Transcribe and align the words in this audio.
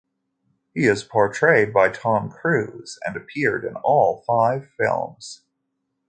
He 0.73 0.87
is 0.87 1.03
portrayed 1.03 1.71
by 1.71 1.89
Tom 1.89 2.31
Cruise 2.31 2.97
and 3.05 3.15
appeared 3.15 3.63
in 3.63 3.75
all 3.75 4.23
five 4.25 4.67
films. 4.75 5.43